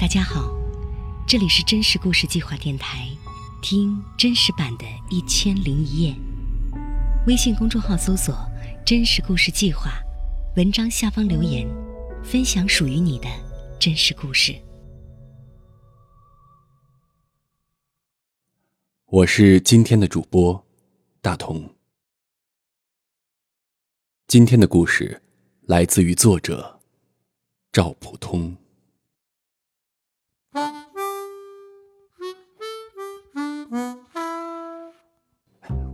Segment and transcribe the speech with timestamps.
[0.00, 0.54] 大家好，
[1.26, 3.08] 这里是真实故事计划电台，
[3.60, 6.12] 听真实版的《一千零一夜》。
[7.26, 8.32] 微信公众号搜索
[8.86, 9.90] “真实故事计划”，
[10.56, 11.66] 文章下方留言，
[12.22, 13.26] 分享属于你的
[13.80, 14.54] 真实故事。
[19.06, 20.64] 我是今天的主播
[21.20, 21.74] 大同。
[24.28, 25.20] 今天的故事
[25.62, 26.78] 来自于作者
[27.72, 28.56] 赵普通。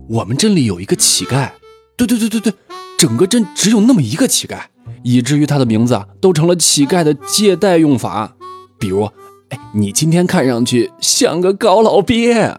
[0.07, 1.49] 我们镇里有一个乞丐，
[1.97, 2.53] 对对对对对，
[2.97, 4.59] 整个镇只有那么一个乞丐，
[5.03, 8.35] 以至于他的名字啊都成了乞丐的借贷用法。
[8.77, 9.09] 比如，
[9.49, 12.55] 哎，你今天看上去像个高老鳖，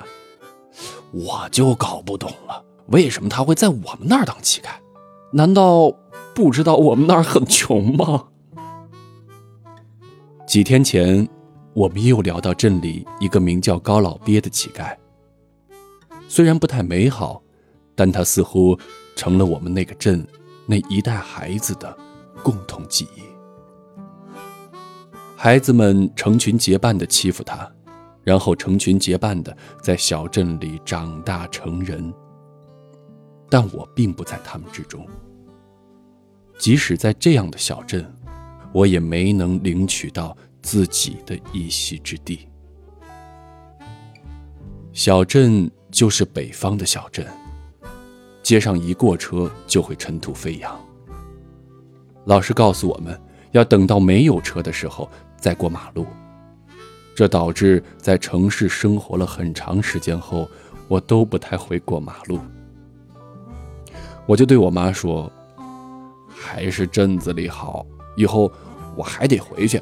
[1.12, 4.66] 我就搞不懂了，为什么他会在我们那儿当乞丐？
[5.32, 5.92] 难道
[6.34, 8.24] 不知道我们那儿很穷吗？
[10.48, 11.28] 几天前，
[11.74, 14.96] 我们又聊到镇里一个名叫高老鳖的乞丐。
[16.36, 17.42] 虽然不太美好，
[17.94, 18.78] 但它似乎
[19.14, 20.22] 成了我们那个镇
[20.66, 21.96] 那一代孩子的
[22.42, 23.22] 共同记忆。
[25.34, 27.66] 孩子们成群结伴地欺负他，
[28.22, 32.12] 然后成群结伴地在小镇里长大成人。
[33.48, 35.08] 但我并不在他们之中。
[36.58, 38.06] 即使在这样的小镇，
[38.74, 42.46] 我也没能领取到自己的一席之地。
[44.92, 45.70] 小镇。
[45.96, 47.26] 就是北方的小镇，
[48.42, 50.78] 街上一过车就会尘土飞扬。
[52.26, 53.18] 老师告诉我们
[53.52, 55.08] 要等到没有车的时候
[55.38, 56.06] 再过马路，
[57.14, 60.46] 这导致在城市生活了很长时间后，
[60.86, 62.40] 我都不太会过马路。
[64.26, 65.32] 我就对我妈说
[66.28, 67.86] ：“还是镇子里好，
[68.18, 68.52] 以后
[68.94, 69.80] 我还得回去。”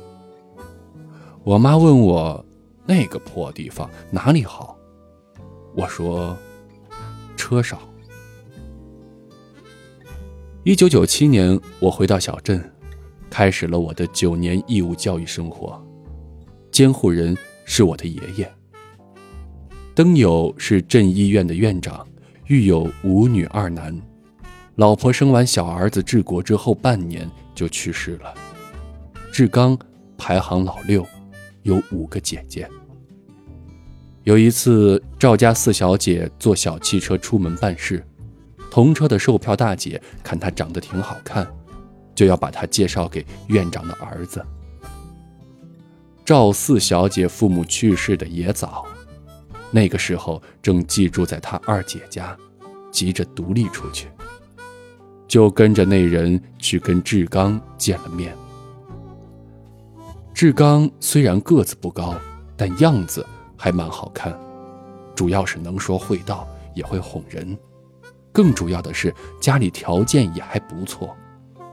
[1.42, 2.46] 我妈问我
[2.86, 4.78] ：“那个破地方哪里好？”
[5.74, 6.36] 我说
[7.36, 7.80] ：“车少。”
[10.64, 12.72] 一九九七年，我回到小镇，
[13.28, 15.82] 开始了我的九年义务教育生活。
[16.70, 18.50] 监护人是我的爷爷。
[19.94, 22.06] 登友是镇医院的院长，
[22.46, 24.00] 育有五女二男，
[24.76, 28.34] 老婆生完小儿子治国之后半年就去世了。
[29.32, 29.78] 志刚
[30.16, 31.06] 排行老六，
[31.62, 32.68] 有五个姐姐。
[34.24, 38.02] 有一次，赵家四小姐坐小汽车出门办事，
[38.70, 41.46] 同车的售票大姐看她长得挺好看，
[42.14, 44.42] 就要把她介绍给院长的儿子。
[46.24, 48.86] 赵四小姐父母去世的也早，
[49.70, 52.34] 那个时候正寄住在她二姐家，
[52.90, 54.08] 急着独立出去，
[55.28, 58.34] 就跟着那人去跟志刚见了面。
[60.32, 62.14] 志刚虽然个子不高，
[62.56, 63.24] 但样子。
[63.56, 64.38] 还蛮好看，
[65.14, 67.56] 主要是能说会道，也会哄人。
[68.32, 71.14] 更主要的是家里条件也还不错。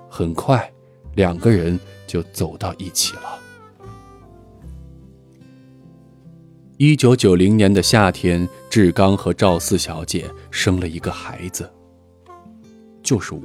[0.10, 0.72] 很快，
[1.16, 3.40] 两个人就走到一起了。
[6.78, 11.72] 一九九零年的夏天，志刚和赵四小姐生了一个孩子，
[13.04, 13.42] 就是我。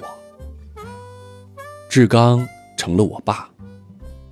[1.89, 2.47] 志刚
[2.77, 3.49] 成了我爸，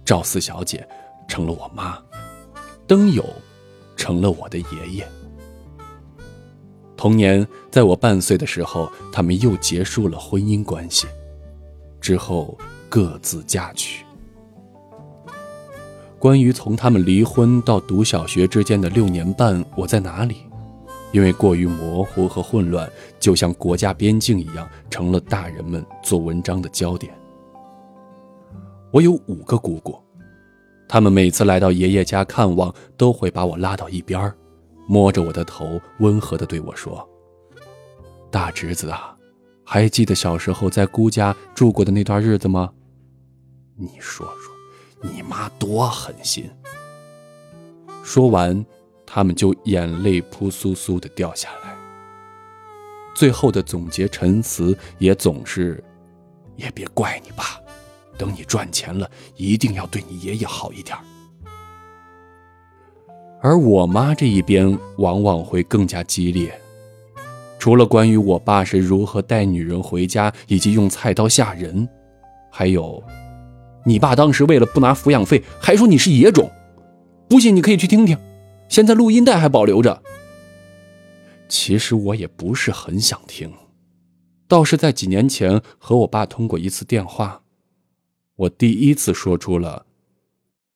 [0.04, 0.86] 赵四小姐
[1.28, 1.98] 成了我妈，
[2.86, 3.24] 灯友。
[3.96, 5.08] 成了我的爷爷。
[6.96, 11.06] 同年，在我半岁的时候，他们又结束了婚姻关系，
[12.00, 12.56] 之后
[12.88, 14.04] 各自嫁娶。
[16.18, 20.38] 关于从他们离婚到读小学之间的六年半，我在哪里？
[21.12, 22.90] 因为过于模糊和混乱，
[23.20, 27.12] 就像国家边境一样，成了大人们做文章的焦点。
[28.90, 30.03] 我有五个姑姑。
[30.86, 34.32] 他们每次来到爷爷家看望，都会把我拉到一边
[34.86, 37.08] 摸着我的头，温和地对我说
[38.30, 39.16] ：“大侄子啊，
[39.64, 42.70] 还记得小时候在姑家住过的那段日子吗？
[43.76, 44.54] 你说说，
[45.10, 46.48] 你妈多狠心。”
[48.04, 48.64] 说完，
[49.06, 51.74] 他们就眼泪扑簌簌地掉下来。
[53.14, 55.82] 最后的总结陈词也总是
[56.56, 57.58] ：“也别怪你爸。”
[58.16, 60.96] 等你赚钱了，一定要对你爷爷好一点。
[63.42, 66.58] 而我妈这一边往往会更加激烈，
[67.58, 71.86] 除了关于我爸是如何带女人回家以及用菜刀吓人，
[72.50, 73.02] 还有，
[73.84, 76.50] 你爸当时为了不拿抚养费，还说你是野种。
[77.28, 78.18] 不信你可以去听听，
[78.68, 80.02] 现在录音带还保留着。
[81.48, 83.52] 其实我也不是很想听，
[84.48, 87.42] 倒是在几年前和我爸通过一次电话。
[88.36, 89.86] 我第一次说出了，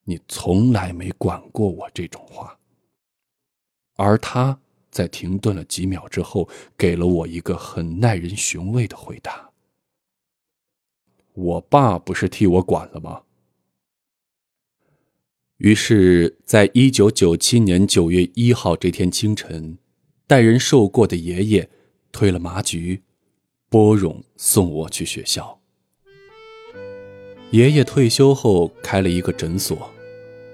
[0.05, 2.59] 你从来没管过我这种话。”
[3.97, 4.61] 而他
[4.91, 9.51] 在停顿了几秒之后，给了我一个很耐人寻味的回答
[11.35, 13.23] ：“我爸不是替我管了吗？”
[15.59, 19.77] 于是，在一九九七年九月一号这天清晨，
[20.29, 21.69] 待人受过的爷爷
[22.13, 23.03] 推了麻菊，
[23.69, 25.58] 拨冗送我去学校。
[27.51, 29.91] 爷爷退休后开了一个诊所，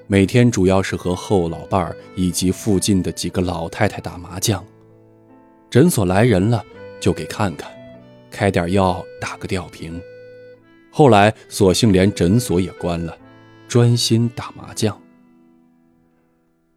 [0.06, 4.64] 每天主要是和后老伴儿以及附近的几个老太太打麻将。
[5.68, 6.64] 诊所来人了
[7.00, 7.68] 就给看看，
[8.30, 10.00] 开点药打个吊瓶。
[10.90, 13.16] 后来索性连诊所也关了。
[13.66, 14.96] 专心打麻将。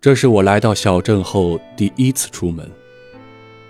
[0.02, 2.68] 这是我来到小镇后第一次出门。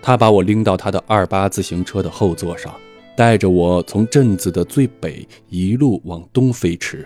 [0.02, 2.74] 他把我拎到他的二八自行车的后座上，
[3.18, 7.04] 带着我从镇子的最北一路往东飞驰。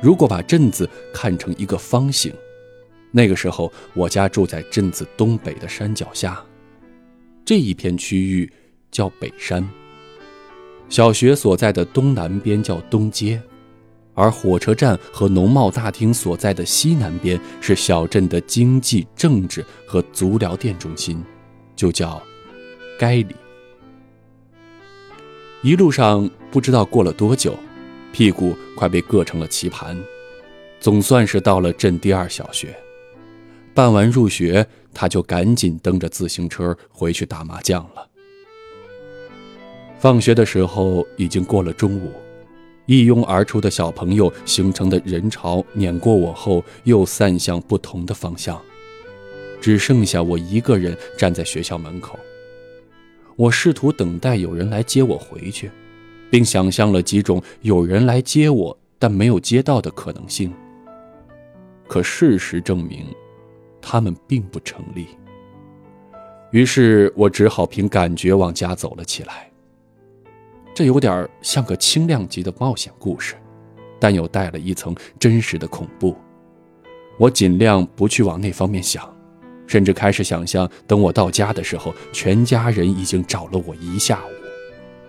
[0.00, 2.32] 如果把镇子看成一个方形，
[3.10, 6.40] 那个时候我家住在镇子东北的山脚下，
[7.44, 8.48] 这一片区域
[8.92, 9.68] 叫北山。
[10.88, 13.42] 小学所在的东南边叫东街。
[14.14, 21.22] 而火车站和农贸大厅所在的西南边是小镇的经济、政治和足疗店中心，
[21.74, 22.22] 就叫
[22.98, 23.34] 该里。
[25.62, 27.56] 一路上不知道过了多久，
[28.12, 29.98] 屁股快被硌成了棋盘，
[30.78, 32.76] 总算是到了镇第二小学。
[33.74, 38.08] 办完入学，他就赶紧蹬着自行车回去打麻将了。
[39.98, 42.12] 放学的时候已经过了中午。
[42.84, 48.62] 一拥而出的小朋友形成的人潮碾过我后，又散向不同的方向，
[49.60, 52.16] 只剩下我一个人站在学校门口。
[53.36, 55.70] 我试图等待有人来接我回去，
[56.30, 60.52] 并想象了几种有人来接我但没有接到的可能性。
[61.86, 63.06] 可事实证明，
[63.80, 65.06] 他们并不成立。
[66.50, 69.50] 于是我只好凭感觉往家走了起来。
[70.74, 73.34] 这有点像个轻量级的冒险故事，
[73.98, 76.16] 但又带了一层真实的恐怖。
[77.18, 79.15] 我尽量不去往那方面想，
[79.66, 84.30] 甚至开始想象，等我到家的时候，全家人已经找了我一下午。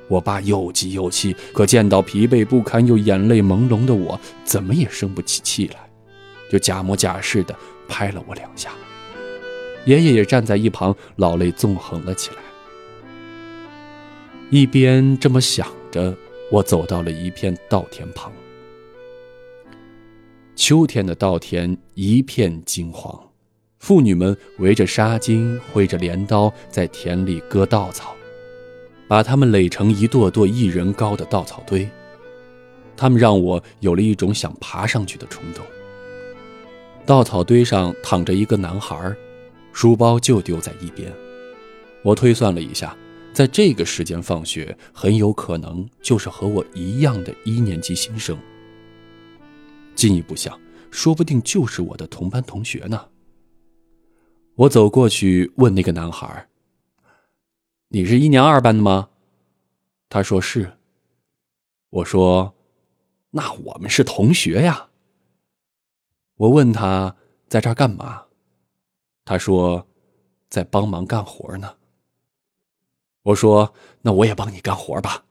[0.09, 5.89] 我爸又急又气，可见到疲惫不堪又眼泪朦胧的我，怎么也生不起气来，
[6.49, 7.53] 就假模假式的
[7.89, 8.71] 拍了我两下。
[9.85, 12.37] 爷爷也站在一旁，老泪纵横了起来。
[14.49, 16.15] 一边这么想着，
[16.49, 18.31] 我走到了一片稻田旁。
[20.55, 23.26] 秋天的稻田一片金黄，
[23.79, 28.15] 妇女们围着纱巾，挥着镰刀，在田里割稻草，
[29.07, 31.87] 把它们垒成一垛垛一人高的稻草堆。
[32.95, 35.63] 他们让我有了一种想爬上去的冲动。
[37.05, 39.15] 稻草堆上躺着一个男孩，
[39.71, 41.13] 书包就丢在一边。
[42.03, 42.95] 我推算了一下。
[43.33, 48.35] 在这个时间放学，很有可能就是和我一样的一年级新生。
[49.93, 50.59] 进一步想，
[50.89, 52.99] 说不定就是我的同班同学呢。
[54.57, 56.49] 我走过去问那个男孩
[57.89, 59.09] ：“你是一年二班的吗？”
[60.09, 60.79] 他说是。
[61.91, 62.55] 我说
[63.31, 64.89] ：“那我们是同学呀。”
[66.37, 67.15] 我问他
[67.47, 68.25] 在这儿干嘛，
[69.25, 69.87] 他说
[70.49, 71.77] ：“在帮忙干活呢。”
[73.21, 75.25] 我说：“那我也帮你干活吧。”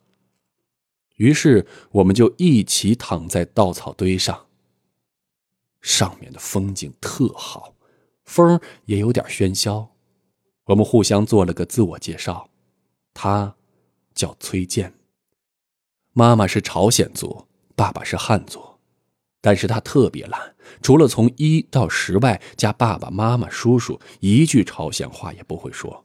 [1.16, 4.46] 于是我们就一起躺在稻草堆上。
[5.80, 7.75] 上面的风景特好，
[8.26, 9.88] 风也有点喧嚣。
[10.66, 12.50] 我们互相做了个自我介绍，
[13.14, 13.54] 他
[14.14, 14.92] 叫崔健，
[16.12, 18.60] 妈妈是朝鲜族，爸爸是汉族，
[19.40, 26.04] 但是他特别懒，除了从一到十外加爸爸妈妈、叔叔，一句朝鲜话也不会说。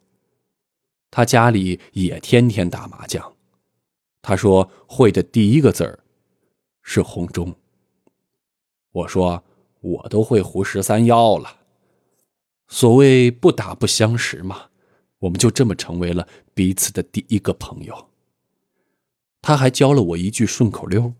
[1.09, 3.35] 他家里也天天打麻将，
[4.21, 5.99] 他说会的第一个字儿
[6.83, 7.55] 是红中。
[8.91, 9.43] 我说
[9.79, 11.60] 我都会胡十三幺了。
[12.73, 14.67] 所谓不打不相识嘛，
[15.19, 18.07] 我们就这么成为了彼此的第一个朋友。
[19.41, 21.13] 他还教了我一句顺口溜：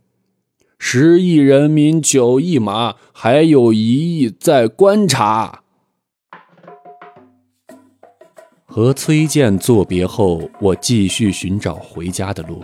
[0.79, 5.63] 十亿人民九亿马，还有一亿在观察。
[8.65, 12.63] 和崔健作别后，我继续寻找回家的路。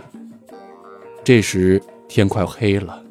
[1.22, 3.04] 这时天快黑了，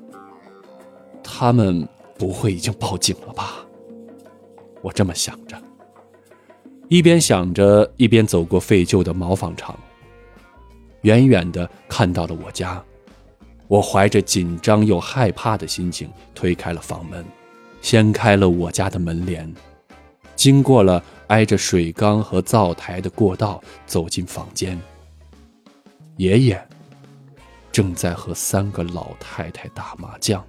[1.23, 3.63] 他们不会已经报警了吧？
[4.81, 5.61] 我这么想着，
[6.89, 9.77] 一边想着，一边走过废旧的毛纺厂。
[11.01, 12.81] 远远的看到了我家，
[13.67, 17.25] 我怀着紧张又害怕的心情推开了房门，
[17.81, 19.53] 掀开了我家的门帘，
[20.35, 24.79] 经过了挨着水缸和灶台的过道，走进房间。
[26.15, 26.67] 爷爷
[27.69, 30.41] 正在和三个老太太打麻将，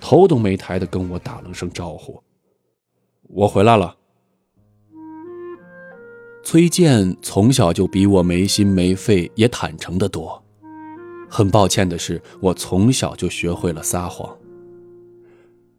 [0.00, 2.22] 头都没抬的跟我打了声招呼
[3.28, 3.94] ：“我回来了。”
[6.44, 10.42] 崔健从小就比我没心没肺，也坦诚的多。
[11.28, 14.36] 很抱歉的是，我从小就学会了撒谎。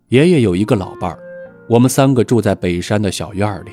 [0.07, 1.19] 爷爷有一个老伴儿，
[1.67, 3.71] 我们三个住在北山的小院里。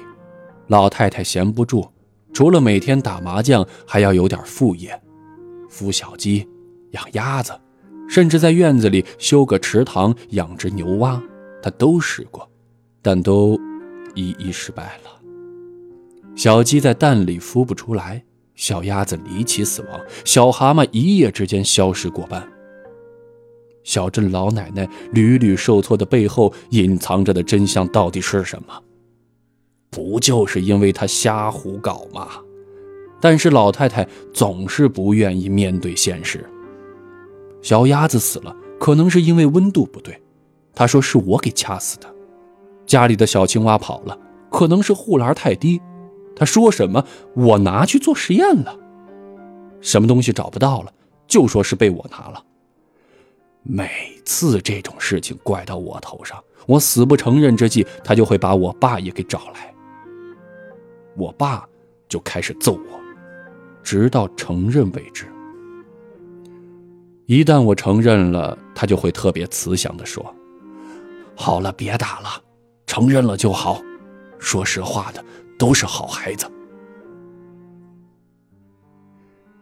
[0.67, 1.89] 老太太闲不住，
[2.33, 5.01] 除了每天打麻将，还要有点副业，
[5.71, 6.47] 孵小鸡、
[6.91, 7.53] 养鸭子，
[8.09, 11.23] 甚至在院子里修个池塘养只牛蛙，
[11.63, 12.49] 她都试过，
[13.01, 13.59] 但都
[14.15, 15.10] 一一失败了。
[16.43, 18.25] 小鸡在蛋里孵不出来。
[18.55, 22.49] 小鸭子离奇死亡，小蛤蟆一夜之间消失过半。
[23.85, 28.83] 小镇老奶奶屡屡受挫的背后隐藏着的真相到底是什么？
[29.91, 32.29] 不就是因为她瞎胡搞吗？
[33.21, 36.43] 但是老太太总是不愿意面对现实。
[37.61, 40.19] 小鸭子死了，可能是因为温度不对，
[40.75, 42.11] 她说是我给掐死的。
[42.87, 44.19] 家里的小青蛙跑了，
[44.51, 45.79] 可能是护栏太低。
[46.41, 47.05] 他说什么？
[47.35, 48.75] 我拿去做实验了，
[49.83, 50.91] 什么东西找不到了，
[51.27, 52.43] 就说是被我拿了。
[53.63, 53.91] 每
[54.25, 59.71] 次这种事情怪到我头上，我死不承认之际，他就会把我爸也给找来。
[61.15, 61.69] 我爸
[62.09, 63.01] 就开始揍我，
[63.83, 65.27] 直到承认为止。
[67.27, 70.35] 一旦我承认了，他就会特别慈祥的说
[71.37, 72.43] ：“好了，别打了，
[72.87, 73.83] 承认了就好。
[74.39, 75.23] 说实话的。”
[75.61, 76.51] 都是好孩子。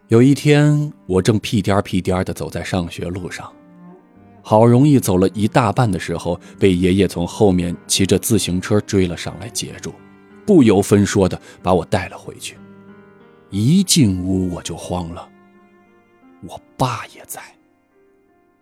[0.06, 3.52] 有一天，我正屁颠屁颠的走在上学路上，
[4.40, 9.92] 好容易走了一大半的时候，被爷爷从后面骑着自行车追了上来，截住，
[10.46, 12.56] 不由分说的把我带了回去。
[13.50, 15.28] 一进屋我就慌了，
[16.46, 17.42] 我爸也在。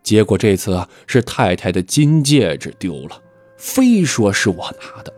[0.03, 3.21] 结果这次啊，是太太的金戒指丢了，
[3.59, 5.13] 非说是我拿的。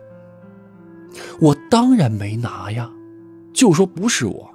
[1.39, 2.89] 我当然没拿呀，
[3.53, 4.49] 就说不是我。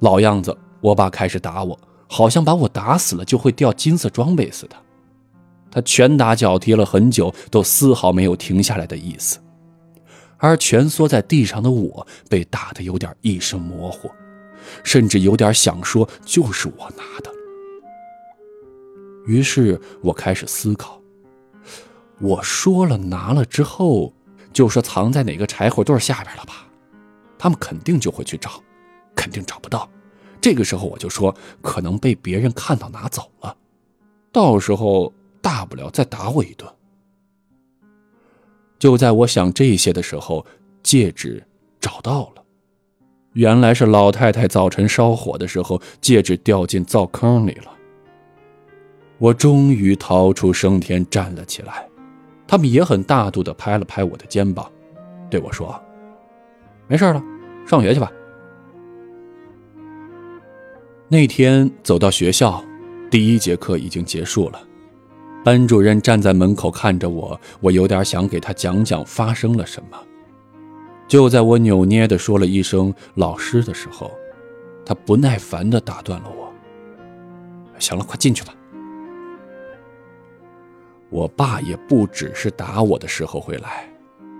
[0.00, 4.76] 老样子，我爸开始打我，好像把我打死了就会掉金色装备似的。
[5.70, 9.38] 他拳打脚踢了很久，都丝毫没有停下来的意思。
[10.38, 14.10] 而蜷缩在地上的我，被打得有点意识模糊，
[14.84, 17.30] 甚至有点想说就是我拿的。
[19.26, 21.00] 于是我开始思考，
[22.20, 24.12] 我说了拿了之后。
[24.56, 26.66] 就说藏在哪个柴火堆下边了吧，
[27.38, 28.62] 他们肯定就会去找，
[29.14, 29.86] 肯定找不到。
[30.40, 33.54] 这个时候我就说可能被别人看到拿走了，
[34.32, 36.66] 到时候大不了再打我一顿。
[38.78, 40.46] 就在我想这些的时候，
[40.82, 41.46] 戒指
[41.78, 42.42] 找到了，
[43.34, 47.70] 原来是老太太早晨烧火的时候，戒指掉进灶坑里了。
[49.18, 51.85] 我终于逃出升天，站了起来。
[52.46, 54.70] 他们也很大度地拍了拍我的肩膀，
[55.28, 55.78] 对我说
[56.86, 57.22] ：“没事了，
[57.66, 58.10] 上学去吧。”
[61.08, 62.62] 那天走到学校，
[63.10, 64.60] 第一节课已经结束了，
[65.44, 69.98] 班主任站在门口看着我，我有点想给他讲讲发生了什么。
[71.06, 74.10] 就在我扭捏地说了一声“老师”的时候，
[74.84, 76.52] 他不耐烦地打断了我
[77.78, 78.52] ：“行了，快进去吧。”
[81.10, 83.88] 我爸也不只是打我的时候会来，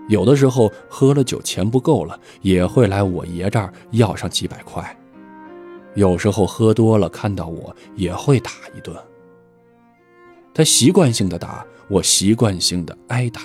[0.09, 4.97] 有的时候喝了酒钱不够了，也会来我爷这儿要上几百块。
[5.95, 8.95] 有时候喝多了看到我也会打一顿。
[10.53, 13.41] 他习惯性的打，我习惯性的挨打。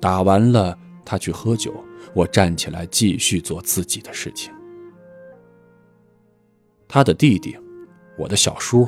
[0.00, 1.72] 打完了，他去喝酒，
[2.12, 4.52] 我站起来继续做自己的事情。
[6.86, 7.56] 他的弟弟，
[8.18, 8.86] 我的小叔，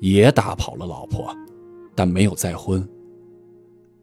[0.00, 1.36] 也打跑了老婆。
[1.94, 2.86] 但没有再婚。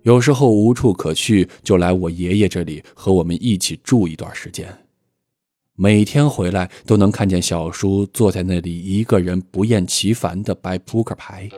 [0.04, 4.68] 有时候无处可去，就来我爷爷这里和我们一起住一段时间。
[5.76, 11.50] 每天回来都能看见小叔坐在那里，一个人不厌其烦地摆扑克牌，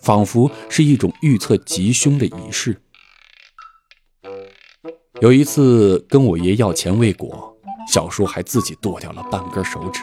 [0.00, 2.80] 仿佛是一种预测吉凶的仪式。
[5.20, 7.56] 有一次跟我爷要钱未果，
[7.92, 10.02] 小叔还自己剁掉了半根手指。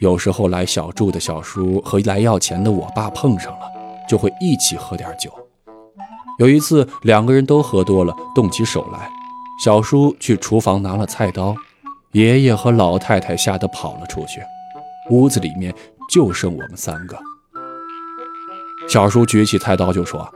[0.00, 3.73] 有时候来小住的小叔和来要钱的我爸碰上了。
[4.08, 5.32] 就会一起喝点酒。
[6.38, 9.10] 有一次，两个人都喝多了，动起手来。
[9.62, 11.54] 小叔去厨房拿了菜刀，
[12.12, 14.42] 爷爷和老太太吓得跑了出去。
[15.10, 15.72] 屋子里面
[16.10, 17.16] 就剩我们三个。
[18.88, 20.28] 小叔举起菜刀就说：“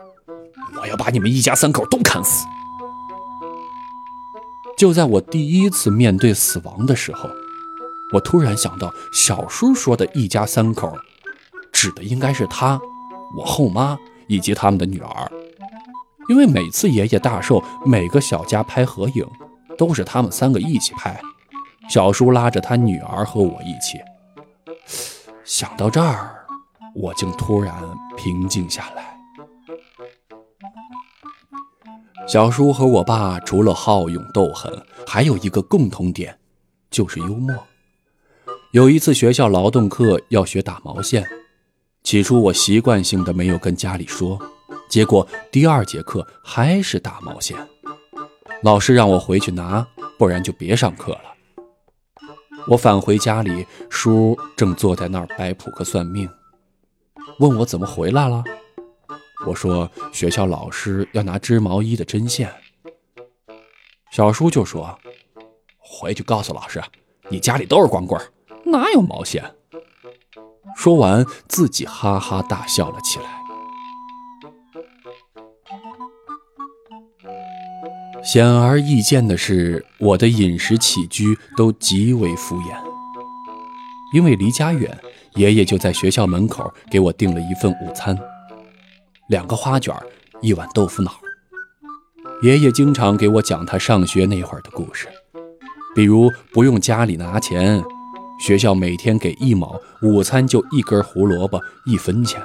[0.81, 2.47] 我要把你们一家三口都砍死。”
[4.79, 7.29] 就在我第一次面对死亡的时候，
[8.13, 10.97] 我突然想到，小叔说的一家三口，
[11.73, 12.81] 指的应该是他、
[13.37, 15.33] 我后妈以及他们的女儿，
[16.29, 19.27] 因为每次爷爷大寿，每个小家拍合影，
[19.77, 21.21] 都是他们三个一起拍，
[21.89, 23.99] 小叔拉着他女儿和我一起。
[25.45, 26.45] 想到这儿，
[26.95, 27.75] 我竟突然
[28.17, 29.17] 平静下来。
[32.27, 36.39] 小叔和我爸除了好勇斗狠，还有一个共同点，
[36.91, 37.55] 就是幽默。
[38.73, 41.27] 有一次学校劳动课要学打毛线，
[42.09, 44.41] 起初我习惯性的没有跟家里说，
[44.89, 47.55] 结果第二节课还是打毛线，
[48.63, 49.87] 老师让我回去拿，
[50.17, 51.35] 不然就别上课了。
[52.67, 56.27] 我返回家里，叔正坐在那儿摆扑克算命，
[57.41, 58.43] 问我怎么回来了。
[59.47, 62.51] 我说学校老师要拿织毛衣的针线，
[64.11, 64.99] 小叔就说
[65.77, 66.83] ：“回去告诉老师，
[67.29, 68.19] 你家里都是光棍，
[68.65, 69.45] 哪有毛线？”
[70.77, 73.25] 说完，自己哈哈大笑了起来。
[78.23, 82.77] 显而易见的是，我的饮食起居都极为敷衍，
[84.13, 84.99] 因为离家远，
[85.35, 88.19] 爷爷就在学校门口给我订了一份午餐。
[89.29, 89.95] 两个花卷，
[90.43, 91.13] 一碗豆腐脑。
[92.43, 95.09] 爷爷经常给我讲他上学那会儿的故事，
[95.95, 97.83] 比如不用家里拿钱，
[98.39, 102.41] 学校每天给一毛，午餐就一根胡萝卜，一分钱。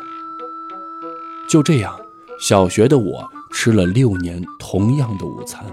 [1.48, 1.96] 就这样，
[2.40, 5.64] 小学的我吃了六年同样的午餐。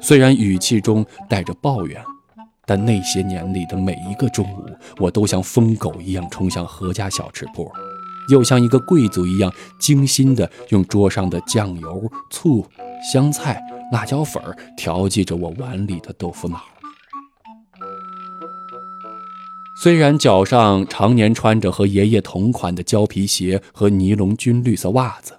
[0.00, 2.04] 虽然语气中带着抱怨，
[2.66, 4.66] 但那些年里的每一个中午，
[4.98, 7.70] 我都像疯狗一样冲向何家小吃铺。
[8.28, 12.64] 又像一个贵族一样精心地用桌上的酱油、醋、
[13.12, 14.40] 香菜、辣椒粉
[14.76, 16.60] 调剂着我碗里的豆腐脑。
[19.82, 25.36] 虽然脚上常年穿着和爷爷同款的胶皮鞋和尼龙军绿色袜子，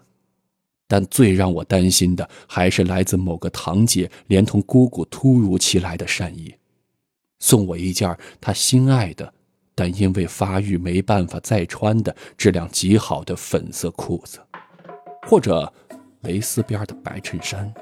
[0.86, 6.54] 但最让我担心的还是来自某个堂姐连同姑姑突如其来的善意，
[7.40, 9.34] 送我一件她心爱的。
[9.74, 14.42] 但因为发育没办法再穿的质量极好的粉色裤子，
[15.26, 15.72] 或者
[16.24, 17.74] 蕾丝边的白衬衫。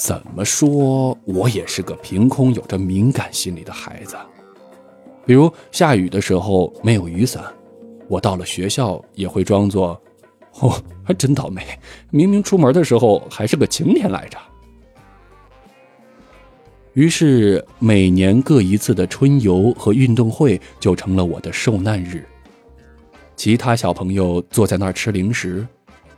[0.00, 4.16] 怎么说，我也是个凭空有着敏感心理的孩子。
[5.26, 7.44] 比如下雨的时候没有雨伞，
[8.08, 10.00] 我到了学校也会装作，
[10.60, 11.62] 哦，还真倒霉，
[12.08, 14.38] 明明出门的时候还是个晴天来着。
[16.94, 22.26] 于是，每年各一次的春游和运动会就成了我的受难日。
[23.36, 25.66] 其他小朋友坐在那儿吃零食，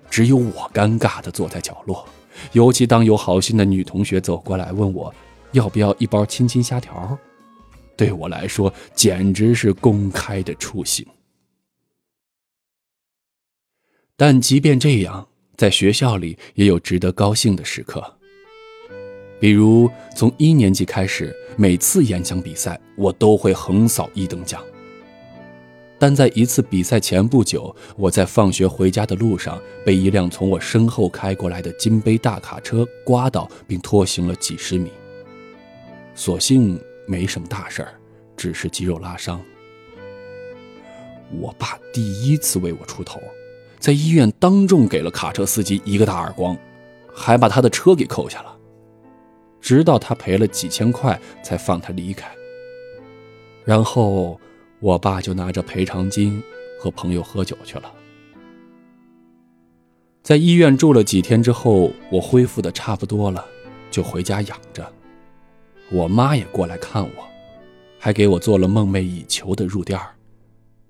[0.09, 2.07] 只有我尴尬的坐在角落。
[2.51, 5.15] 尤其当有好心的女同学走过来问我
[5.53, 7.17] 要不要一包亲亲虾条，
[7.97, 11.07] 对我来说简直是公开的处刑。
[14.17, 15.27] 但即便这样，
[15.57, 18.19] 在学校里也有值得高兴的时刻。
[19.41, 24.63] 比如，从一年级开始，每次演讲比赛，我都会横扫一等奖。
[26.03, 34.91] 但在一次比赛前不久，我在放学回家的路上，被一辆从我身后开过来的金杯大卡车刮倒，并拖行了几十米。
[36.17, 37.95] 所幸没什么大事儿，
[38.37, 39.41] 只是肌肉拉伤。
[41.39, 43.21] 我爸第一次为我出头，
[43.79, 46.59] 在医院当众给了卡车司机一个大耳光，
[47.15, 48.53] 还把他的车给扣下了。
[49.61, 52.29] 直到他赔了几千块，才放他离开。
[53.65, 54.41] 然后，
[54.83, 56.43] 我爸就拿着赔偿金
[56.81, 57.93] 和朋友喝酒去了。
[60.25, 63.47] 在医院住了几天之后，我恢复的差不多了，
[63.93, 64.93] 就回家养着。
[65.93, 67.29] 我妈也过来看我，
[67.97, 70.17] 还给我做了梦寐以求的褥垫儿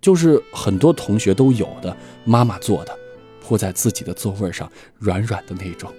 [0.00, 2.98] 就是很多同学都有的妈妈做的，
[3.42, 5.92] 铺在自己的座位上，软软的那种。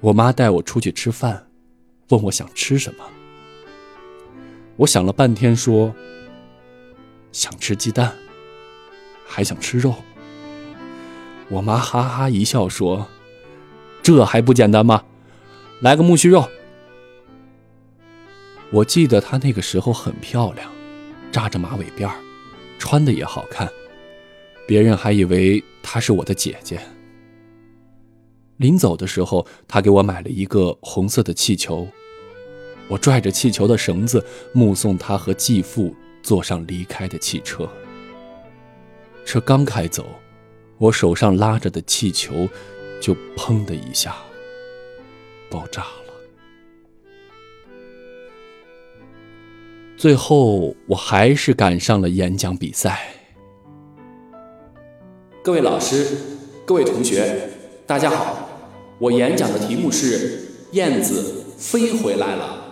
[0.00, 1.46] 我妈带我出去吃饭，
[2.08, 3.04] 问我想吃什么。
[4.76, 5.94] 我想了半天，说
[7.32, 8.14] 想吃鸡蛋，
[9.26, 9.94] 还想吃肉。
[11.48, 13.06] 我妈哈哈一笑，说
[14.02, 15.04] ：“这还不简单吗？
[15.80, 16.48] 来个木须肉。”
[18.70, 20.70] 我记得她那个时候很漂亮，
[21.32, 22.10] 扎着马尾辫
[22.78, 23.70] 穿的也好看，
[24.66, 26.80] 别人还以为她是我的姐姐。
[28.56, 31.88] 临走的时候，她给我买了一个红色的气球，
[32.88, 37.68] 我拽着气球的绳子，目送他和继父坐上离开的汽车。
[39.24, 40.06] 车刚开走，
[40.78, 42.48] 我手上拉着的气球
[43.00, 44.14] 就砰的一下
[45.50, 45.88] 爆炸了。
[49.96, 53.08] 最后，我还是赶上了演讲比赛。
[55.42, 56.18] 各位老师，
[56.64, 57.50] 各位同学，
[57.86, 58.48] 大家好，
[58.98, 60.40] 我演讲的题目是
[60.72, 62.62] 《燕子飞回来了》。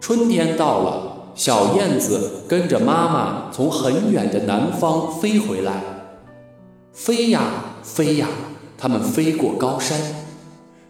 [0.00, 5.82] 春天到了，小燕子跟着妈妈从很远的南方飞回来，
[6.92, 7.42] 飞呀
[7.82, 8.26] 飞呀，
[8.78, 10.00] 它们飞过高山，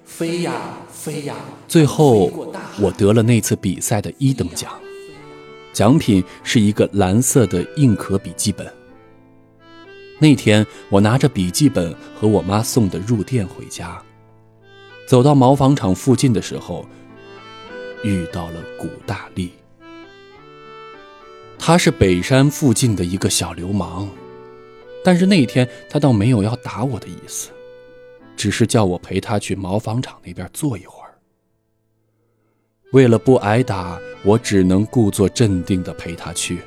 [0.04, 0.52] 飞呀
[0.88, 1.34] 飞呀。
[1.66, 2.30] 最后，
[2.80, 4.70] 我得了那次比赛的一等奖，
[5.72, 8.72] 奖品是一个蓝色的硬壳笔记本。
[10.20, 14.00] 那天，我拿着笔记本和我妈送的入店回家，
[15.08, 16.86] 走到毛纺厂附近的时候，
[18.02, 19.52] 遇到了古大力。
[21.58, 24.08] 他是北山附近的一个小流氓，
[25.04, 27.50] 但是那天他倒没有要打我的意思，
[28.36, 31.10] 只是叫我陪他去毛纺厂那边坐一会儿。
[32.92, 36.60] 为了不挨打，我只能故作镇定地陪他去。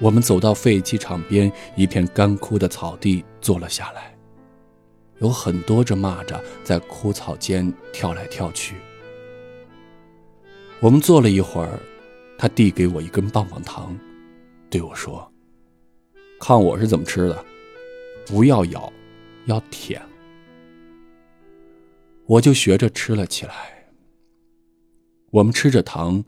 [0.00, 4.16] 我们走到废弃场边一片干枯的草地，坐了下来。
[5.18, 8.76] 有很多只蚂蚱在枯草间跳来跳去。
[10.82, 11.78] 我们坐了一会儿，
[12.38, 13.94] 他递给我一根棒棒糖，
[14.70, 15.30] 对我说
[16.40, 17.44] ：“看我是怎么吃的，
[18.26, 18.90] 不要咬，
[19.44, 20.00] 要舔。”
[22.24, 23.90] 我就学着吃了起来。
[25.32, 26.24] 我们吃着糖，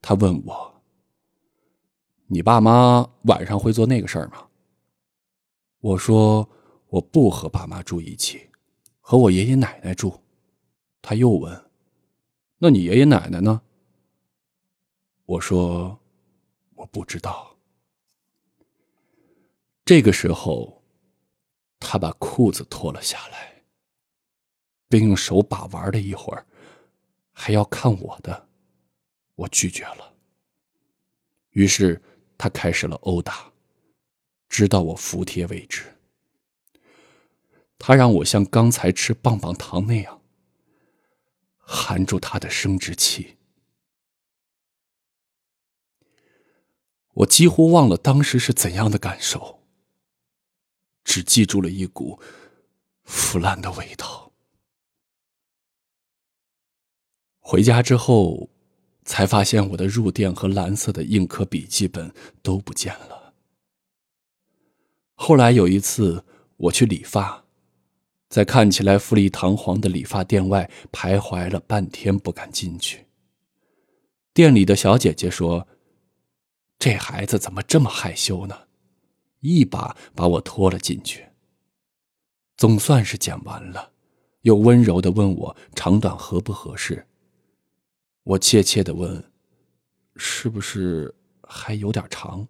[0.00, 0.82] 他问我
[2.28, 4.46] ：“你爸妈晚上会做那个事儿吗？”
[5.80, 6.48] 我说
[6.88, 8.40] ：“我不和爸妈住一起，
[9.02, 10.18] 和我爷爷奶奶住。”
[11.02, 11.64] 他又问
[12.56, 13.60] ：“那你爷爷奶奶呢？”
[15.24, 15.98] 我说
[16.76, 17.56] ：“我不知道。”
[19.84, 20.82] 这个时候，
[21.80, 23.62] 他把裤子脱了下来，
[24.88, 26.46] 并用手把玩了一会儿。
[27.32, 28.48] 还要看我的，
[29.34, 30.14] 我拒绝了。
[31.50, 32.00] 于是
[32.36, 33.52] 他开始了殴打，
[34.48, 35.84] 直到我服帖为止。
[37.78, 40.22] 他让我像刚才吃棒棒糖那样，
[41.56, 43.38] 含住他的生殖器。
[47.14, 49.60] 我几乎忘了当时是怎样的感受，
[51.04, 52.18] 只记住了一股
[53.04, 54.32] 腐烂的味道。
[57.38, 58.48] 回家之后，
[59.04, 63.34] 才发现我的入店和蓝色的硬壳笔记本都不见了。
[65.14, 66.24] 后来有一次
[66.56, 67.44] 我去理发，
[68.28, 73.06] 在看起来富丽堂皇的理发店外徘徊了半天，不敢进去。
[74.32, 75.68] 店里的小姐姐说
[76.82, 78.66] ：“这孩子怎么这么害羞呢？”
[79.38, 81.28] 一把把我拖了进去。
[82.56, 83.92] 总算是剪完了，
[84.40, 87.06] 又温柔的问我长短合不合适。
[88.24, 89.32] 我怯怯的问
[90.16, 91.14] ：“是不是
[91.44, 92.48] 还有点长？”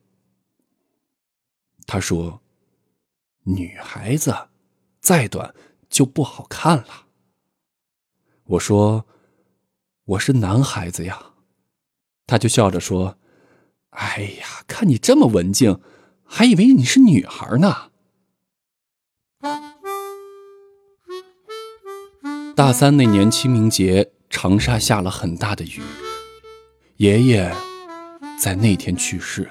[1.87, 2.41] 他说
[3.45, 4.35] ：“女孩子
[4.99, 5.55] 再短
[5.91, 7.07] 就不好看了。”
[8.45, 9.07] 我说
[10.05, 11.35] ：“我是男孩子呀。”
[12.27, 13.19] 他就笑着说
[13.93, 15.81] ：“哎呀，看你这么文静，
[16.25, 17.91] 还以为你是女孩呢。”
[22.55, 24.13] 大三那年清明节。
[24.35, 25.83] 长沙下了很大的雨，
[26.97, 27.55] 爷爷
[28.39, 29.47] 在那天去世。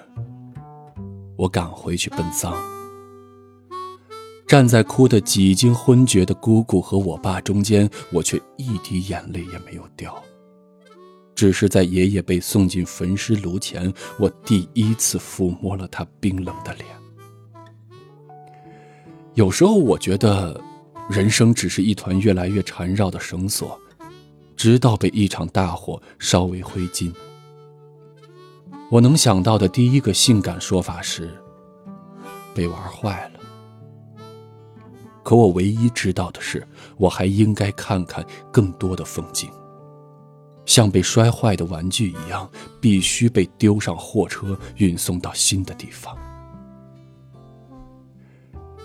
[1.37, 2.51] 我赶回去奔丧，
[4.47, 10.21] 站在哭得几经昏厥的姑姑和我爸中间，我却一滴眼泪也没有掉。
[11.35, 16.85] 只是在爷爷被送进焚尸炉前，我第一次抚摸了他冰冷的脸。
[19.33, 20.59] 有时候我觉得，
[21.09, 23.79] 人生只是一团越来越缠绕的绳索。
[24.57, 27.11] 直到被一场大火烧为灰烬。
[28.91, 31.31] 我能想到的第一个性感说法是
[32.53, 33.39] 被玩坏了。
[35.23, 36.67] 可我唯一知道的是，
[36.97, 39.49] 我还应该看看更多的风景，
[40.71, 46.17] 像被摔坏的玩具一样，必须被丢上货车，运送到新的地方。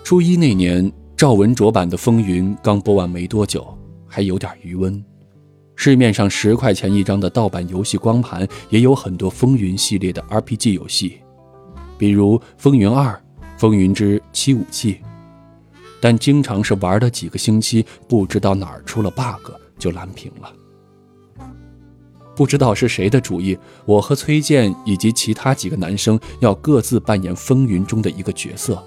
[0.03, 3.65] 初一那年，赵文卓版的《风云》刚播完没多久，
[4.05, 5.01] 还有点余温。
[5.77, 11.21] 市面上十块钱一张的盗版游戏光盘也有很多《风云》系列的 RPG 游戏，
[11.97, 13.13] 比如《风云二》
[13.57, 14.95] 《风云之七武器》，
[16.01, 20.51] 但经常是玩了几个星期，不知道哪儿出了 bug 就蓝屏了。
[22.37, 28.81] 不知道是谁的主意，我和崔健以及其他几个男生要各自扮演风云中的一个角色。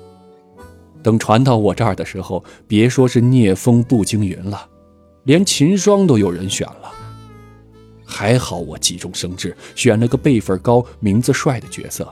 [1.03, 4.69] 等传到我这儿的时候，别说是聂风步惊云了，
[5.25, 6.93] 连秦霜都有人选了。
[8.05, 12.09] 还好我急中生智，选了个辈分高、名字帅的角色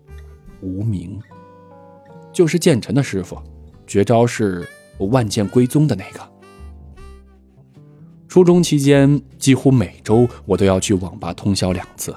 [0.60, 1.18] ——无名，
[2.34, 3.38] 就是剑尘的师傅，
[3.86, 6.35] 绝招是万剑归宗的那个。
[8.36, 12.14] 初中期间，几乎每周我都要去网吧通宵两次，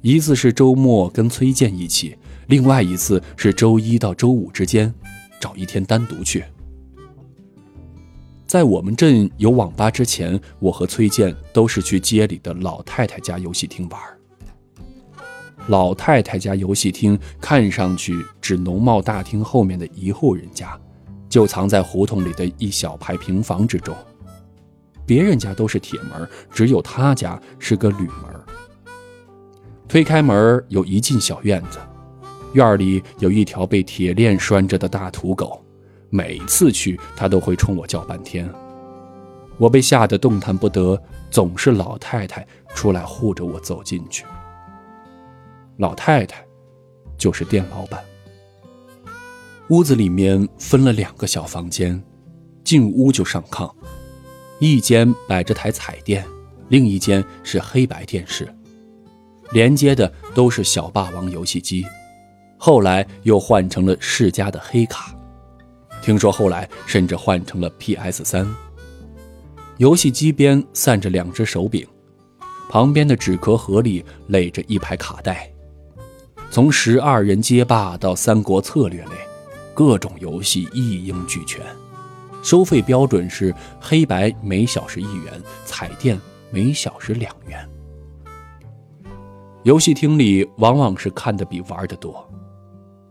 [0.00, 2.16] 一次是周末跟崔健一起，
[2.48, 4.92] 另外一次是周一到周五之间，
[5.38, 6.42] 找一天单独去。
[8.48, 14.00] 在我们镇有网吧之前，我和崔健都是去街里的老太太家游戏厅玩。
[15.68, 20.76] 老太太家游戏厅看上去指农贸大厅后面的一户人家，
[21.28, 23.96] 就藏在胡同里的一小排平房之中。
[25.08, 28.24] 别人家都是铁门，只有他家是个铝门。
[29.88, 31.78] 推开门，有一进小院子，
[32.52, 35.64] 院里有一条被铁链拴着的大土狗，
[36.10, 38.52] 每次去他都会冲我叫半天。
[39.56, 44.26] 我被吓得动弹不得，总是老太太出来护着我走进去。
[45.78, 46.44] 老太太
[47.16, 47.98] 就是店老板。
[49.70, 51.98] 屋子里面分了两个小房间，
[52.62, 53.72] 进屋就上炕。
[54.60, 56.26] 一间摆着台彩电，
[56.68, 58.52] 另一间是黑白电视，
[59.52, 61.86] 连接的都是小霸王游戏机，
[62.56, 65.14] 后来又换成了世嘉的黑卡，
[66.02, 68.52] 听说后来甚至换成了 PS 三。
[69.76, 71.86] 游戏机边散着两只手柄，
[72.68, 75.48] 旁边的纸壳盒里垒着一排卡带，
[76.50, 79.12] 从十二人街霸到三国策略类，
[79.72, 81.64] 各种游戏一应俱全。
[82.42, 86.18] 收费标准是黑白每小时一元，彩电
[86.50, 87.68] 每小时两元。
[89.64, 92.26] 游戏厅里往往是看的比玩的多，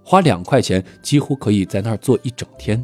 [0.04, 2.84] 花两块钱几乎可以在那儿坐一整天。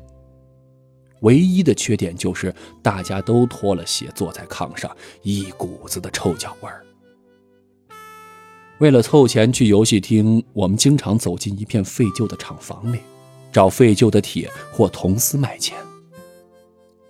[1.22, 6.86] 唯一的缺点就是大家都脱了鞋坐在炕上，一股子的臭脚味儿。
[8.80, 13.00] 为了凑钱去游戏厅，我们经常走进一片废旧的厂房里，
[13.54, 15.78] 找废旧的铁或铜丝卖钱。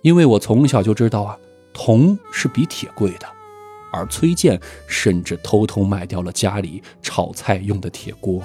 [0.04, 1.38] 因为我从小就知道啊，
[1.74, 3.26] 铜是比铁贵的，
[3.92, 8.44] 而崔健甚至偷偷卖掉了家里炒菜用的铁锅。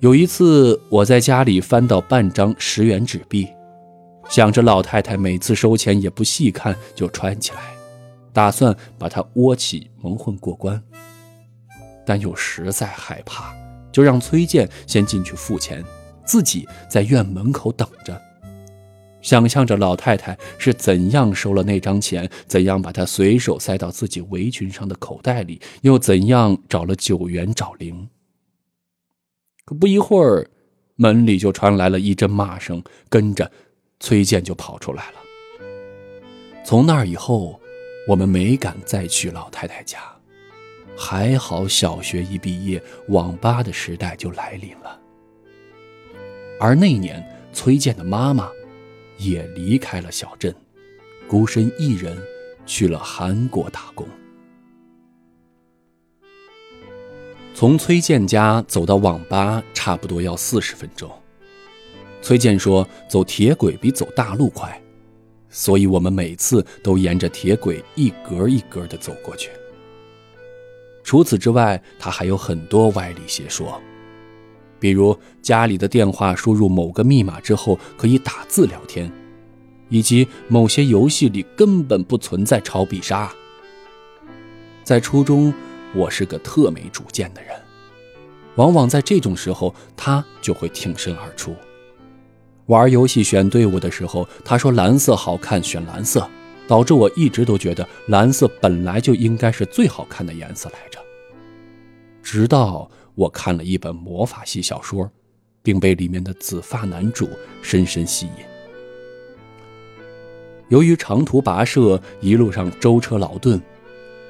[0.00, 3.48] 有一次，我在家里翻到半张十元纸币，
[4.28, 7.74] 想着老太太每次收钱也不细看就穿起来，
[8.34, 10.82] 打算把它窝起蒙混过关，
[12.04, 13.54] 但又实在害怕，
[13.90, 15.82] 就让崔健先进去付钱，
[16.26, 18.20] 自己在院门口等着。
[19.24, 28.06] 想象着老太太是怎样收了那张钱，怎样把它随手塞到自己围裙上的口袋里，又怎样找了九元找零。
[29.64, 30.50] 可不一会儿，
[30.96, 33.50] 门里就传来了一阵骂声，跟着
[33.98, 35.14] 崔健就跑出来了。
[36.62, 37.58] 从那以后，
[38.06, 40.00] 我们没敢再去老太太家。
[40.94, 45.00] 还好小学一毕业，网吧的时代就来临了。
[46.60, 48.50] 而那年，崔健的妈妈。
[49.24, 50.54] 也离开了小镇，
[51.26, 52.16] 孤身一人
[52.66, 54.06] 去了韩国打工。
[57.54, 61.10] 从崔健家走到网吧差不多要四十分钟。
[62.20, 64.82] 崔健说：“走铁轨比走大路快，
[65.50, 69.50] 所以我们每次都沿着铁轨一格一格的走过去。”
[71.04, 73.80] 除此之外，他还有很多歪理邪说。
[74.84, 79.10] 比如家里的电话输入某个密码之后可以打字聊天，
[79.88, 83.32] 以及某些游戏里根本不存在抄必杀。
[84.82, 85.54] 在初中，
[85.94, 87.58] 我是个特没主见的人，
[88.56, 91.56] 往往在这种时候他就会挺身而出。
[92.66, 96.28] 玩游戏选队伍的时候，他说蓝色好看，选蓝色，
[96.68, 101.00] 导致我一直都觉得蓝色本来就应该是最好看的颜色来着。
[102.22, 102.90] 直到。
[103.14, 105.10] 我看了一本魔法系小说，
[105.62, 107.28] 并被里面的紫发男主
[107.62, 108.44] 深深吸引。
[110.68, 113.60] 由于长途跋涉，一路上舟车劳顿，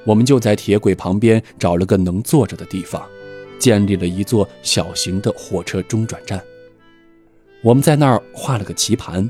[0.05, 3.01] 我们就在铁轨旁边找了个能坐着的地方，
[3.57, 6.39] 建立了一座小型的火车中转站。
[7.63, 9.27] 我们在那儿画了个棋盘，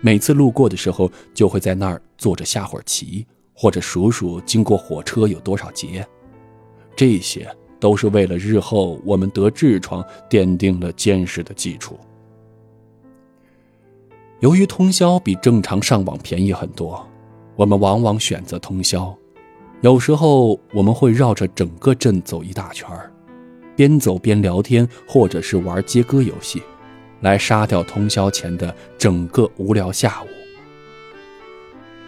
[0.00, 6.04] 每次路过的时候，就会在那儿坐着下会儿棋，或者数数经过火车有多少节。
[6.96, 7.48] 这些。
[7.82, 11.98] 都是为了日后我们得痔疮奠定了坚实的基础。
[14.38, 17.04] 由于通宵比正常上网便宜很多，
[17.56, 19.12] 我们往往选择通宵，
[19.80, 23.12] 有时候我们会绕着整个镇走一大圈儿，
[23.74, 26.62] 边走边聊天，或者是玩接歌游戏，
[27.20, 30.41] 来杀掉通宵前的整个无聊下午。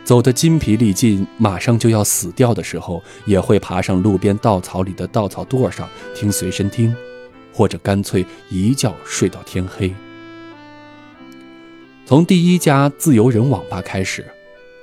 [0.04, 6.94] 走得筋疲力尽，马上就要死掉的时候，也会爬上路边稻草里的稻草垛上听随身听，
[7.54, 9.90] 或者干脆一觉睡到天黑。
[12.04, 14.26] 从第一家自由人网吧开始，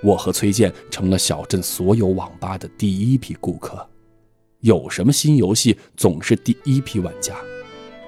[0.01, 3.87] 我和崔健成了小镇所有网吧的第一批顾客。
[4.61, 7.35] 有什么新游戏，总是第一批玩家。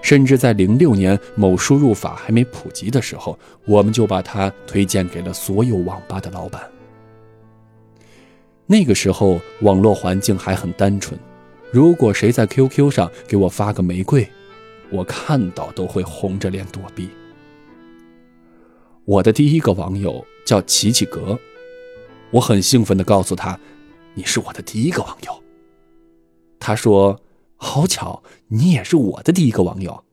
[0.01, 6.72] 甚至在零六年某输入法还没普及的时候，我们就把它推荐给了所有网吧的老板。
[8.65, 11.19] 那个时候网络环境还很单纯，
[11.71, 14.27] 如果谁在 QQ 上给我发个玫瑰，
[14.89, 17.09] 我看到都会红着脸躲避。
[19.05, 21.37] 我的第一个网友叫琪琪格，
[22.31, 23.59] 我很兴奋地告诉他
[24.15, 25.43] ：“你是我的第一个网友。”
[26.57, 27.19] 他说
[27.57, 30.05] ：“好巧，你也是我的第一个网友。”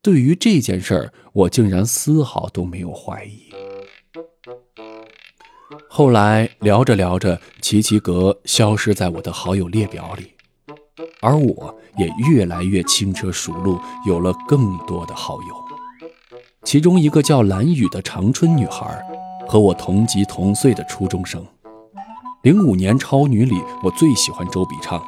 [0.00, 3.49] 对于这件事儿，我竟然丝毫都没有怀疑。
[5.88, 10.32] 后来聊着聊着，琪琪格消失在我的好友列表里，
[11.20, 15.48] 而我也越来越轻车熟路，有了更多的好友。
[16.64, 19.00] 其中一个叫蓝雨的长春女孩，
[19.48, 21.44] 和我同级同岁的初中生。
[22.42, 25.02] 零五年超女里，我最喜欢周笔畅，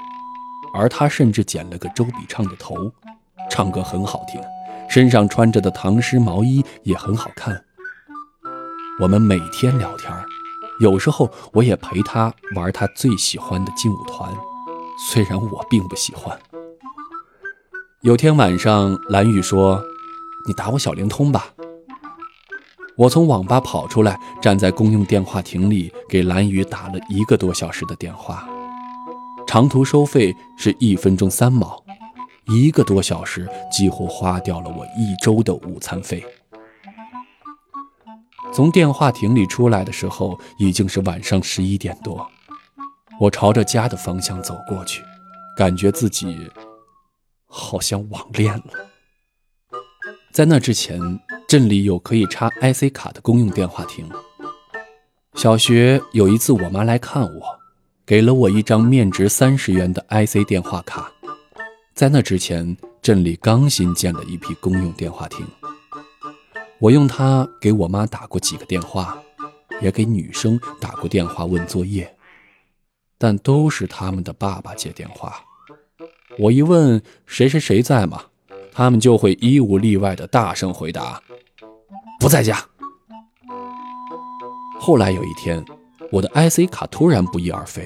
[0.75, 2.75] 而她甚至剪了个周笔畅的头，
[3.51, 4.41] 唱歌很好听，
[4.89, 7.65] 身上穿着的唐诗毛衣也很好看。
[9.01, 10.13] 我们每天聊天，
[10.81, 14.33] 有时候我也陪他玩他最喜欢的劲舞团，
[15.11, 16.39] 虽然我并不喜欢。
[18.01, 19.83] 有天晚上，蓝雨说。
[20.45, 21.55] 你打我小灵通吧。
[22.97, 28.49] 我从网吧跑出来，站在公用电话亭里，给蓝雨打了一个多小时的电话。
[29.47, 31.81] 长途收费是一分钟三毛，
[32.49, 36.25] 一个多小时几乎花掉了我一周的午餐费。
[38.53, 42.31] 从电话亭里出来的时候，已经是晚上十一点多。
[43.19, 45.03] 我朝着家的方向走过去，
[45.57, 46.51] 感觉自己
[47.47, 48.65] 好像网恋了。
[50.33, 51.01] 在那之前，
[51.49, 54.07] 镇里有可以插 IC 卡的公用电话亭。
[55.35, 57.43] 小学有一次，我妈来看我，
[58.05, 61.11] 给了我一张面值三十元的 IC 电话卡。
[61.95, 65.47] 在那之前，镇里刚新建了一批公用电话亭，
[66.83, 69.17] 我用它给我妈打过几个电话，
[69.81, 72.13] 也给女生打过电话问作业，
[73.17, 75.45] 但都是他们的爸爸接电话。
[76.41, 78.25] 我一问谁谁谁在吗？
[78.73, 81.23] 他们就会一无例外的大声回答
[82.19, 82.59] ：“不在家。”
[84.81, 85.65] 后来有一天，
[86.11, 87.85] 我的 IC 卡突然不翼而飞，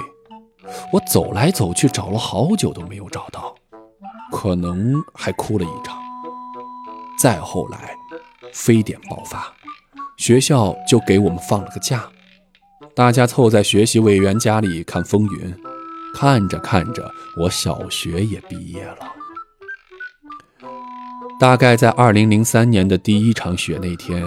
[0.90, 3.54] 我走来走去找了好久都没有找到，
[4.32, 5.98] 可能还哭了一场。
[7.20, 7.94] 再后来，
[8.52, 9.52] 非典爆发，
[10.16, 12.08] 学校就给我们放了个假，
[12.94, 15.54] 大家凑在学习委员家里看风云，
[16.14, 18.98] 看着看着，我小学也毕业了。
[21.38, 24.22] 大概在二零零三年的第一场雪那天，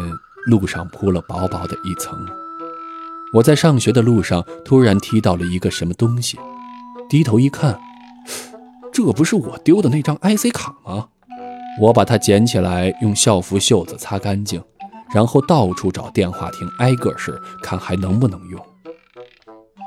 [0.46, 2.16] 路上铺了薄薄的一层。
[3.34, 6.38] 我在上学的路上突然踢到了一个什么东西，
[7.10, 7.80] 低头一看，
[8.94, 11.08] 这不是我丢的那张 IC 卡吗？
[11.80, 14.62] 我把它捡起来，用校服袖子擦干净，
[15.14, 18.62] 然后到处找电话亭，挨个试，看还能不能用。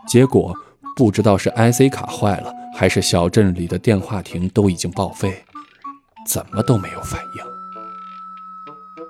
[0.09, 0.57] 结果
[0.97, 5.45] 不知道是 IC 卡坏了，还是小镇里的电话亭都已经报废。
[6.27, 7.45] 怎么都没有反应，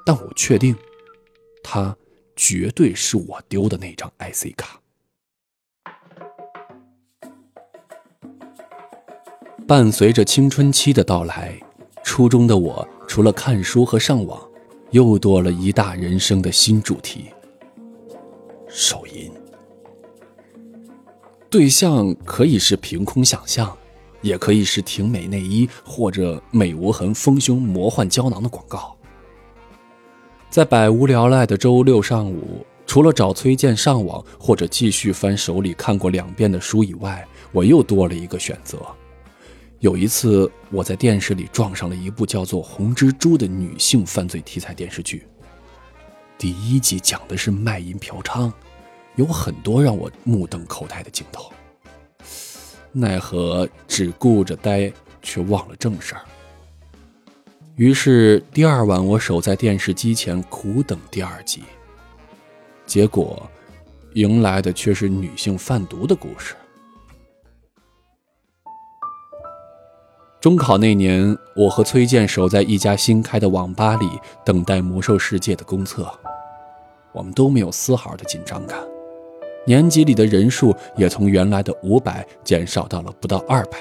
[0.04, 0.74] 但我确定，
[1.62, 1.94] 它
[2.34, 4.80] 绝对是我丢的那张 IC 卡。
[9.68, 11.60] 伴随着青春期的到来，
[12.04, 14.40] 初中的我除了看书和上网，
[14.90, 17.26] 又多了一大人生的新主题——
[18.68, 19.30] 手淫。
[21.48, 23.76] 对象可以是凭空想象。
[24.22, 28.96] 也可以是挺美内衣或者美无痕丰胸魔幻胶囊的广告。
[30.48, 38.78] 在百无聊赖的周六上午，除了找崔健上网或者继续翻手里看过两遍的书以外，我又多了一个选择。
[39.82, 45.26] 有一次，我在电视里撞上了一部叫做《红蜘蛛》的女性犯罪题材电视剧。
[46.38, 48.52] 第一集讲的是卖淫嫖娼，
[49.16, 51.52] 有很多让我目瞪口呆的镜头。
[52.92, 56.22] 奈何只顾着呆，却忘了正事儿。
[57.74, 61.64] 于是第二晚，我守在电视机前苦等第二集。
[62.86, 63.50] 结果，
[64.14, 66.54] 迎来的却是女性贩毒的故事。
[70.42, 74.08] 中考那年，我和崔健守在一家新开的网吧里，
[74.44, 76.04] 等待《魔兽世界》的公测。
[77.12, 78.76] 我们都没有丝毫的紧张感，
[79.64, 83.78] 年级里的人数也从原来的五百减少到了不到二百。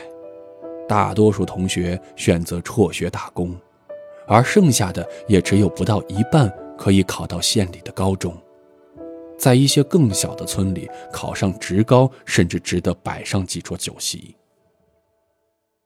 [0.88, 3.55] 大多数同学选择辍学打工，
[4.28, 6.47] 而剩下的也只有不到一半
[6.78, 8.38] 可以考到县里的高中。
[9.36, 14.36] 在一些更小的村里，考上职高甚至值得摆上几桌酒席。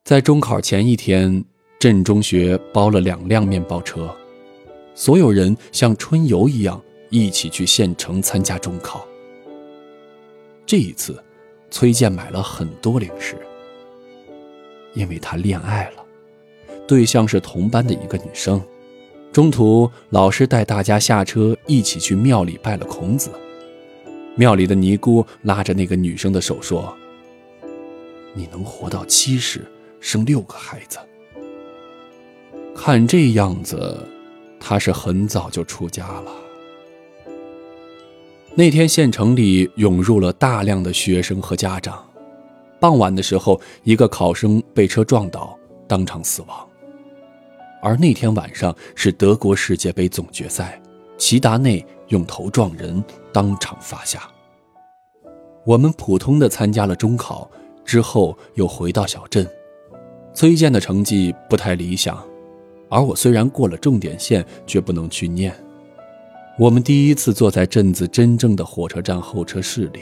[0.06, 1.44] 在中考前一天，
[1.80, 4.16] 镇中学包了两辆面包车，
[4.94, 6.80] 所有人像春游一样
[7.10, 9.04] 一起去县城参加中考。
[10.64, 11.20] 这一次，
[11.72, 13.36] 崔健买了很多零食，
[14.94, 16.06] 因为他恋爱了，
[16.88, 18.62] 对象是同班的一个女生。
[19.34, 23.32] 中途，老师带大家下车一起去庙里拜了孔子。
[24.36, 26.96] 庙里的尼姑拉着那个女生的手说
[28.36, 29.66] ：“你能活到七十。”
[30.06, 31.00] 生六个孩子，
[32.76, 33.98] 看这样子，
[34.60, 36.32] 他是很早就出家了。
[38.54, 42.08] 那天县城里涌入了大量的学生和家长。
[42.80, 46.56] 傍晚的时候，一个考生被车撞倒，当场死亡。
[47.82, 50.80] 而那天晚上是德国世界杯总决赛，
[51.18, 53.04] 齐达内用头撞人，
[53.34, 54.22] 当场发下。
[55.66, 57.50] 我们普通的参加了中考，
[57.84, 59.50] 之后又回到小镇。
[60.36, 62.22] 崔健的成绩不太理想，
[62.90, 65.56] 而我虽然过了重点线，却不能去念。
[66.60, 70.02] 我们第一次坐在镇子真正的火车站候车室里，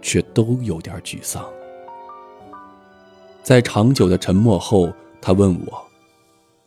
[0.00, 1.44] 却都有点沮丧。
[3.42, 5.86] 在长久的沉默后，他问我：“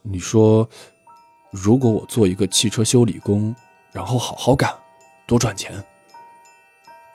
[0.03, 0.69] 你说，
[1.49, 3.55] 如果我做一个汽车修理工，
[3.91, 4.71] 然后好好干，
[5.25, 5.83] 多赚钱，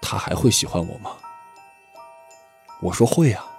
[0.02, 1.12] 他还会喜欢我吗？”
[2.82, 3.50] 我说：“会啊。”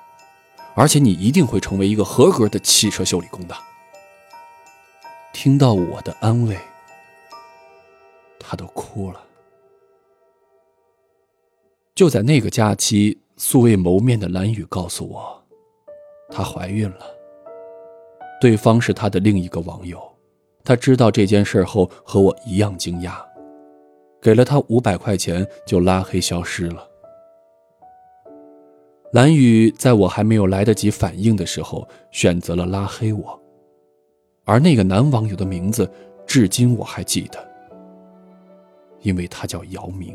[0.76, 3.56] 而且你一定会成为一个合格的汽车修理工的。
[5.34, 6.58] 听到我的安慰，
[8.40, 9.22] 他都哭了。
[11.94, 15.44] 就在那个假期，素未谋面的蓝雨告诉我，
[16.30, 17.06] 她怀孕了。
[18.42, 20.02] 对方是她的另一个网友，
[20.64, 23.16] 她知道这件事后和我一样惊讶，
[24.22, 26.86] 给了她五百块钱就拉黑消失了。
[29.16, 33.42] 蓝雨在我还没有来得及反应的时候，选择了拉黑我，
[34.44, 35.90] 而那个男网友的名字，
[36.28, 37.40] 至今我还记得，
[39.04, 40.14] 因为他叫姚明。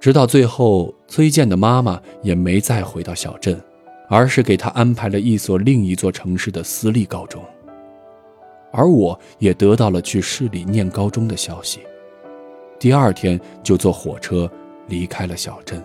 [0.00, 3.60] 直到最后，崔健的妈妈也没再回到小镇，
[4.08, 7.44] 而是给他安排了一所另一座城市的私立高中，
[8.72, 11.80] 而我也得到了去市里念高中的消息，
[12.78, 14.50] 第二天就坐火车
[14.86, 15.84] 离开了小镇。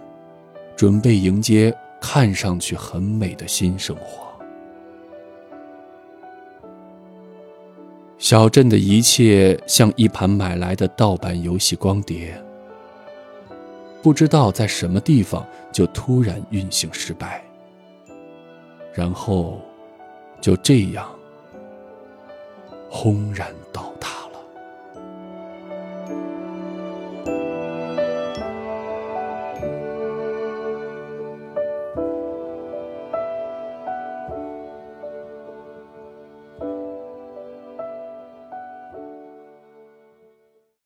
[0.76, 4.24] 准备迎接看上去很美的新生活。
[8.18, 12.42] 小镇的一切像一盘买来的盗版游戏光碟，
[14.02, 17.44] 不知道在什么地方就突然运行失败，
[18.94, 19.60] 然后
[20.40, 21.08] 就这样
[22.90, 23.54] 轰然。